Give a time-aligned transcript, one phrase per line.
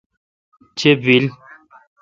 [0.77, 1.25] چے°بیل۔